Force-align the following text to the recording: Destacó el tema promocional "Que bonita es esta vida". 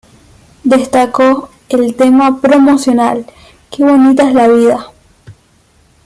Destacó 0.63 1.51
el 1.69 1.93
tema 1.95 2.41
promocional 2.41 3.27
"Que 3.69 3.83
bonita 3.83 4.23
es 4.23 4.29
esta 4.29 4.47
vida". 4.47 4.87